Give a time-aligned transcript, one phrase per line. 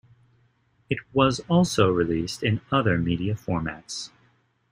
[0.89, 4.09] It was also released in other media formats.